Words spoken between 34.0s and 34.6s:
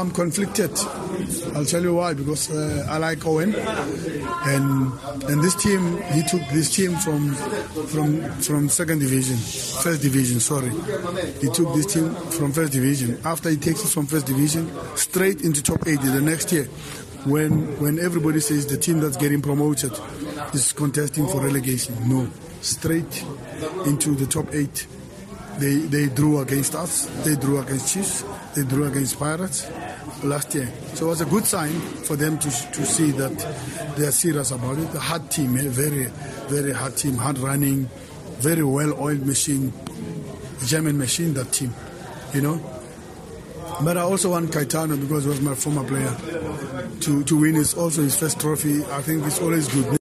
are serious